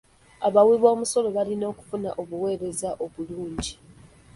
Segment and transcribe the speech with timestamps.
[0.47, 3.73] Abawiboomusolo balina okufuna obuweereza obulungi.